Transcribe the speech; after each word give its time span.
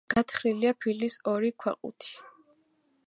გათხრილია 0.11 0.71
ფიქლის 0.85 1.17
ორი 1.33 1.51
ქვაყუთი. 1.65 2.11